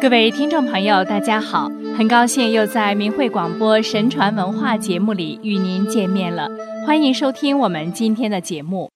[0.00, 1.70] 各位听众朋友，大家好！
[1.94, 6.48] 很高兴又在明慧广播神传文化节目里与您见面了，
[6.86, 8.90] 欢迎收听我们今天的节目。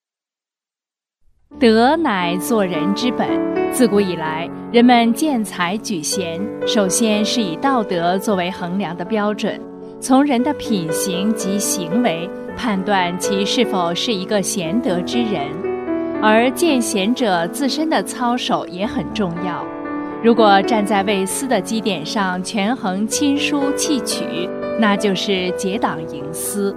[1.61, 3.29] 德乃做人之本，
[3.71, 9.61] 自古以来，人们见才举贤，首先是以道德作为衡量的标准，
[10.01, 15.43] 从人的品行及行为判断其是否是一个贤德之人，
[16.23, 19.63] 而见贤者自身的操守也很重要。
[20.25, 24.49] 如果站在为私的基点上权衡亲疏弃取，
[24.81, 26.73] 那就是结党营私。《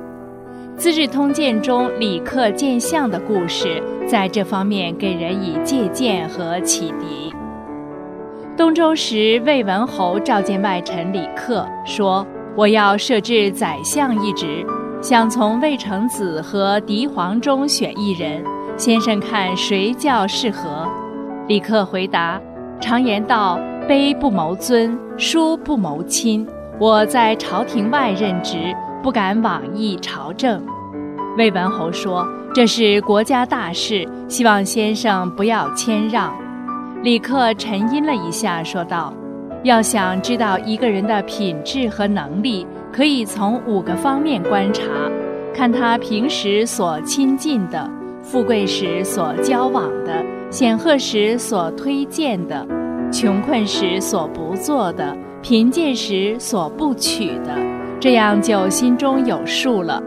[0.76, 7.34] 资治通鉴》中李克见相的故事，在这方面给人以借鉴和启迪。
[8.58, 14.66] 东周时，魏文侯召见外臣李克，说：“我要设置宰相一职，
[15.02, 18.44] 想从魏成子和狄黄中选一人，
[18.76, 20.86] 先生看谁较适合？”
[21.48, 22.42] 李克回答。
[22.80, 26.48] 常言道：“卑不谋尊，疏不谋亲。”
[26.80, 30.64] 我在朝廷外任职，不敢妄议朝政。
[31.36, 36.32] 魏文侯说：“这是国家大事，希望先生不要谦让。”
[37.02, 39.12] 李克沉吟了一下，说道
[39.64, 44.84] ：“要想知道一个人的品质和能力，可以从五个方面观察：
[45.54, 47.90] 看他平时所亲近的，
[48.30, 52.66] 富贵时所交往的。”显赫时所推荐的，
[53.12, 57.54] 穷困时所不做的，贫贱时所不取的，
[58.00, 60.02] 这样就心中有数了。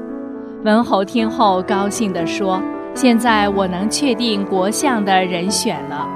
[0.64, 2.58] 文侯听后高兴地说
[2.96, 6.08] ：“现在我能确定国相的人选了。”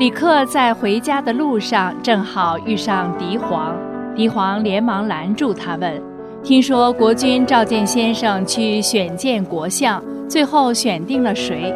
[0.00, 3.76] 李克在回家的路上正好遇上狄黄，
[4.16, 6.02] 狄黄连忙拦住他问
[6.42, 11.74] ：“听说国君召见先生去选荐国相，最后选定了谁？”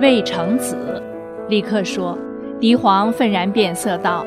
[0.00, 0.76] 魏成子，
[1.48, 2.16] 立刻说
[2.60, 4.24] ：“狄黄愤然变色道：‘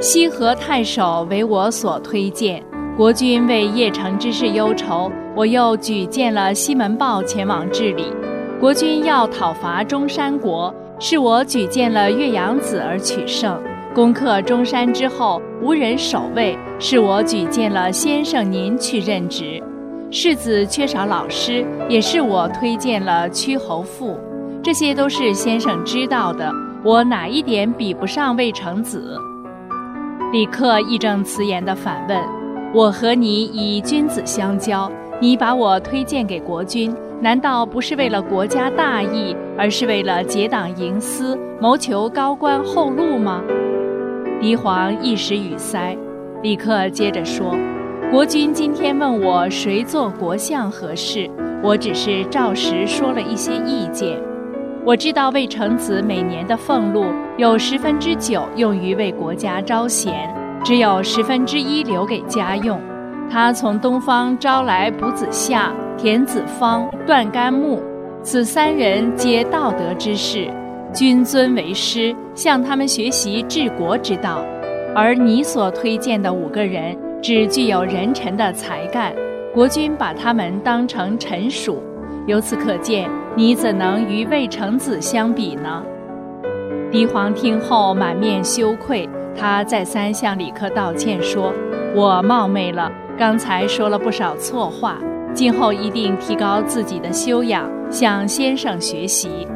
[0.00, 2.62] 西河太守为我所推荐，
[2.96, 8.04] 国君为邺城之事忧愁，我又举荐了西门豹前往治理。
[8.60, 13.58] 国君要讨伐中山国，是我举荐了岳阳子而取胜。
[13.94, 19.62] 攻克中山之后，无人守卫，是我举荐了先生您去任职。
[20.10, 24.18] 世子缺少老师，也是我推荐了屈侯父。’”
[24.62, 26.52] 这些都是先生知道的，
[26.82, 29.16] 我哪一点比不上魏成子？
[30.32, 32.20] 李克义正辞严地反问
[32.74, 43.42] ：“我和你以君子相交，你把我推荐给国君，难道不是为了国家大义，而是为了结党营私，谋求高官厚禄吗？”
[44.40, 45.96] 狄黄一时语塞。
[46.42, 47.56] 李克接着说
[48.10, 51.28] ：“国君今天问我谁做国相合适，
[51.62, 54.18] 我只是照实说了一些意见。”
[54.82, 57.04] 我知道魏成子每年的俸禄
[57.36, 62.80] 有十分之九用于为国家招贤，只有十分之一留给家用。
[63.30, 67.78] 他从东方招来卜子夏、田子方、段干木，
[68.22, 70.48] 此三人皆道德之士，
[70.94, 74.42] 君尊为师，向他们学习治国之道。
[74.94, 79.12] 而你所推荐的五个人，只具有人臣的才干，
[79.52, 81.82] 国君把他们当成臣属。
[82.26, 85.82] 由此可见，你怎能与魏成子相比呢？
[86.92, 91.52] 狄黄听后满面羞愧，他再三向李克道歉说
[91.94, 94.98] ：“我冒昧了，刚才说了不少错话，
[95.34, 99.46] 今后一定提高自己的修养，向先生学习。”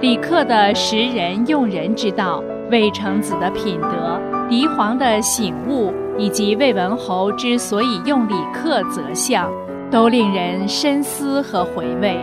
[0.00, 9.50] 李克的识人用人之道，魏成子的品德，狄黄的醒悟，以及魏文侯之所以用李克择相。
[9.90, 12.16] 都令人深思和回味。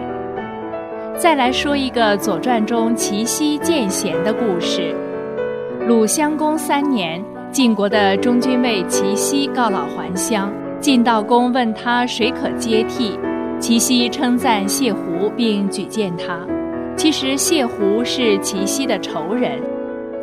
[1.18, 4.96] 再来说一个《左传》中齐奚见贤的故事。
[5.86, 7.22] 鲁襄公三年，
[7.52, 13.20] 晋国的中军尉齐奚告老还乡，晋悼公问他谁可接替，
[13.60, 16.40] 齐奚称赞谢胡，并举荐他。
[16.96, 19.60] 其实谢胡是齐奚的仇人。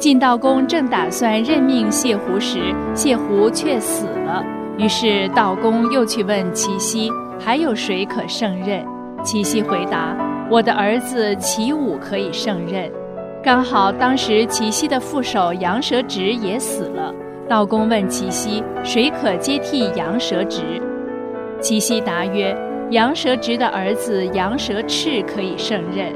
[0.05, 4.45] 晋悼公正打算任命谢胡时，谢胡却死了。
[4.77, 7.11] 于是悼公又去问齐奚。
[7.41, 8.85] 还有谁可胜任？
[9.25, 10.15] 齐奚回答
[10.53, 12.93] ：“我的儿子齐武可以胜任。”
[13.43, 17.11] 刚好当时齐奚的副手杨蛇直也死了。
[17.49, 20.61] 道公问齐奚：“谁可接替杨蛇直？”
[21.63, 22.55] 齐奚答曰
[22.93, 26.13] ：“杨蛇直的儿子杨蛇赤可以胜任。”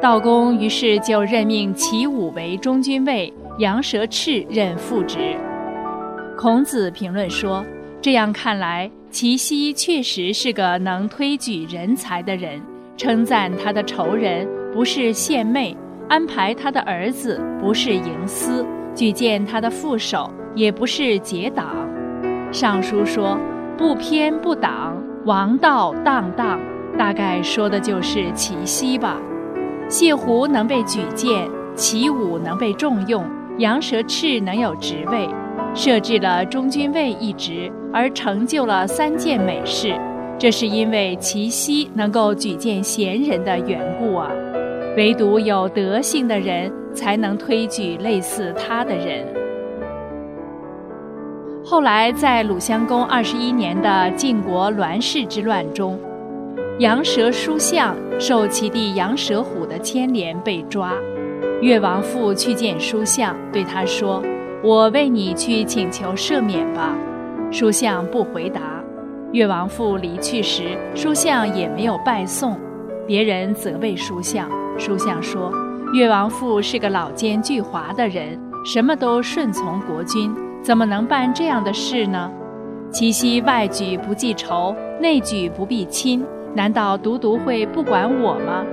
[0.00, 5.34] 道公于是就任命齐武为中军尉，杨蛇赤任副职。
[6.36, 7.64] 孔子评论说
[8.00, 12.60] ：“这样看来。”齐奚确实是个能推举人才的人，
[12.98, 15.74] 称赞他的仇人不是献媚，
[16.08, 21.88] 安排他的儿子不是营私，举荐他的副手，也不是结党。
[22.52, 23.38] 尚书说
[23.78, 26.60] ：“不偏不党，王道荡荡。”
[26.98, 29.18] 大概说的就是祁奚吧。
[29.88, 33.24] 谢胡能被举荐，齐武能被重用，
[33.58, 35.28] 杨蛇赤能有职位，
[35.74, 39.94] 设置了中军尉一职，而成就了三件美事。
[40.38, 44.28] 这是因为齐奚能够举荐贤人的缘故啊。
[44.96, 49.24] 唯独有德性的人，才能推举类似他的人。
[51.64, 55.98] 后来，在鲁襄公二十一年的晋国栾氏之乱中，
[56.78, 60.92] 杨蛇书相受其弟杨蛇虎的牵连被抓。
[61.62, 64.22] 越王父去见书相，对他说
[64.62, 66.94] ：“我为你去请求赦免吧。”
[67.50, 68.60] 书相不回答。
[69.32, 72.54] 越王父离去时，书相也没有拜送。
[73.06, 74.46] 别人责备书相。
[74.76, 75.50] 书相说
[75.94, 80.30] ：“越王父是个老奸巨猾的人，什么都顺从国君，
[80.62, 82.30] 怎么能办这样的事呢？
[82.92, 86.22] 祁奚外举不记仇，内举不避亲，
[86.56, 88.64] 难道独独会不管我吗？”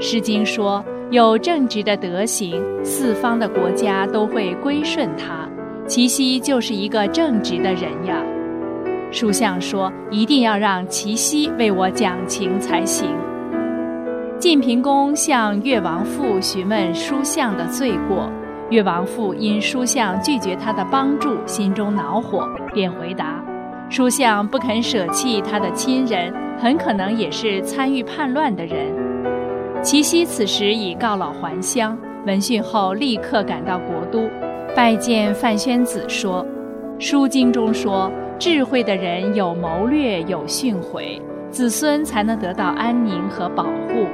[0.00, 5.48] 诗经》说：“有正直的德行，四方的国家都会归顺他。”
[5.86, 8.22] 祁奚就是一个正直的人呀。
[9.12, 13.08] 书相说：“一定要让祁奚为我讲情才行。”
[14.38, 18.28] 晋平公向越王父询问书相的罪过，
[18.68, 23.42] 越王父因书相拒绝他的帮助，心中恼火，便回答：
[23.88, 28.92] 书相不肯舍弃他的亲人，很可能也是参与叛乱的人。
[29.82, 34.28] 祁奚此时已告老还乡，闻讯后立刻赶到国都，
[34.74, 36.44] 拜见范宣子，说：
[37.00, 41.20] 《书经》中说，智慧的人有谋略，有训诲，
[41.50, 44.06] 子孙才能得到安宁和保护。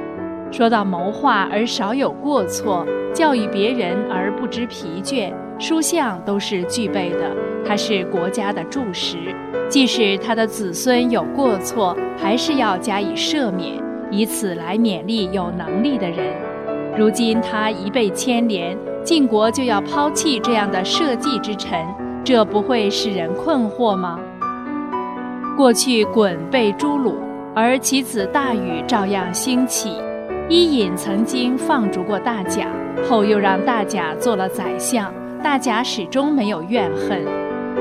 [0.51, 7.31] 说到谋划而少有过错，教育别人而不知疲倦，书相都是具备的。
[7.65, 9.17] 他是国家的柱石，
[9.69, 16.35] 即使他的子孙有过错，还是要加以赦免，以此来勉励有能力的人。
[16.97, 21.85] 如今他一被牵连，晋国就要抛弃这样的社稷之臣，
[22.23, 24.19] 这不会使人困惑吗？
[25.55, 27.15] 过去鲧被诛戮，
[27.55, 29.95] 而其子大禹照样兴起。
[30.49, 32.67] 伊尹曾经放逐过大甲，
[33.07, 35.13] 后又让大甲做了宰相，
[35.43, 37.21] 大家始终没有怨恨。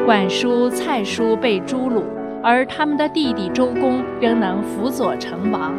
[0.04, 2.02] 管叔、蔡叔被诛戮，
[2.42, 5.72] 而他们的弟弟周公仍能辅佐成王。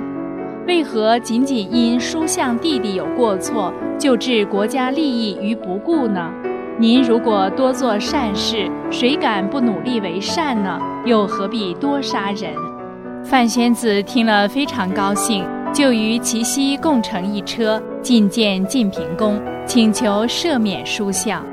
[0.65, 6.31] 为何仅仅因叔相弟弟有过错，就置国家利益于不顾呢？
[6.79, 10.79] 您如果多做善事，谁敢不努力为善呢？
[11.03, 12.53] 又何必多杀人？
[13.25, 15.45] 范宣子听了非常高兴。
[15.73, 21.43] 就与祁奚共乘一车觐见晋平公，请求赦免叔相。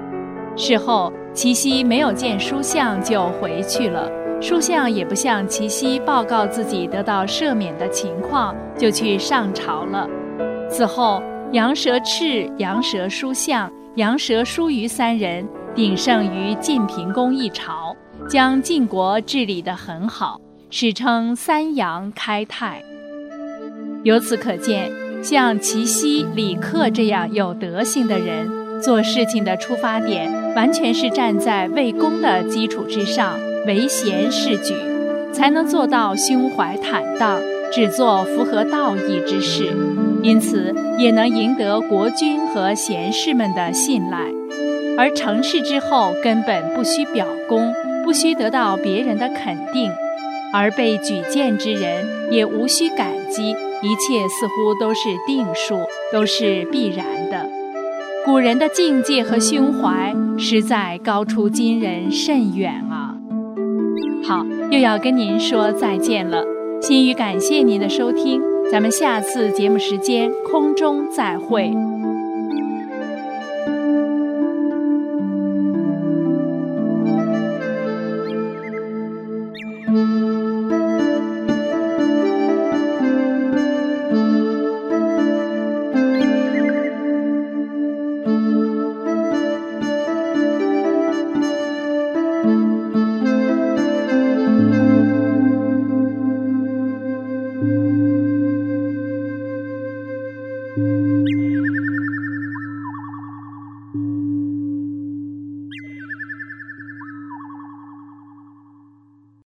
[0.56, 4.10] 事后，祁奚没有见书相就回去了。
[4.40, 10.08] 书相也不向祁奚报告自己得到赦免的情况，就去上朝了。
[10.68, 17.94] 此后，杨蛇赤、杨蛇书相、杨蛇书于三人鼎盛于晋平公一朝，
[18.28, 22.82] 将晋国治理得很好，史称三杨开泰。
[24.04, 24.90] 由此可见，
[25.22, 28.48] 像祁奚、李克这样有德行的人，
[28.80, 34.74] 做事情的出发点完全是站在为公的基础之上，唯贤是举，
[35.32, 37.40] 才能做到胸怀坦荡，
[37.72, 39.72] 只做符合道义之事，
[40.22, 44.18] 因此也能赢得国君和贤士们的信赖。
[44.98, 47.72] 而成事之后，根本不需表功，
[48.04, 49.90] 不需得到别人的肯定，
[50.52, 53.54] 而被举荐之人也无需感激。
[53.82, 55.78] 一切似乎都是定数，
[56.12, 57.48] 都是必然的。
[58.24, 63.16] 古人的境界和胸怀，实在高出今人甚远啊！
[64.22, 66.44] 好，又要跟您说再见了。
[66.82, 71.72] 心语感谢您的收听，咱们下次节目时间空中再会。